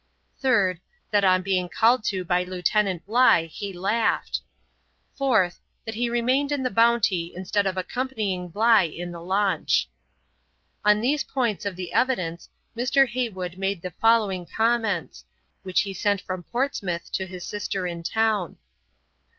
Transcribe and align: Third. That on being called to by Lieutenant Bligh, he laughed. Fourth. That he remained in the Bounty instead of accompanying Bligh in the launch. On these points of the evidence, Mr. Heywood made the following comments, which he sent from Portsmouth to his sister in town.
Third. 0.39 0.79
That 1.11 1.23
on 1.23 1.43
being 1.43 1.69
called 1.69 2.03
to 2.05 2.25
by 2.25 2.43
Lieutenant 2.43 3.05
Bligh, 3.05 3.45
he 3.45 3.71
laughed. 3.71 4.41
Fourth. 5.13 5.59
That 5.85 5.93
he 5.93 6.09
remained 6.09 6.51
in 6.51 6.63
the 6.63 6.71
Bounty 6.71 7.31
instead 7.35 7.67
of 7.67 7.77
accompanying 7.77 8.49
Bligh 8.49 8.87
in 8.89 9.11
the 9.11 9.21
launch. 9.21 9.87
On 10.83 11.01
these 11.01 11.23
points 11.23 11.67
of 11.67 11.75
the 11.75 11.93
evidence, 11.93 12.49
Mr. 12.75 13.07
Heywood 13.07 13.59
made 13.59 13.83
the 13.83 13.91
following 13.91 14.47
comments, 14.47 15.23
which 15.61 15.81
he 15.81 15.93
sent 15.93 16.19
from 16.21 16.41
Portsmouth 16.41 17.11
to 17.11 17.27
his 17.27 17.43
sister 17.45 17.85
in 17.85 18.01
town. 18.01 18.57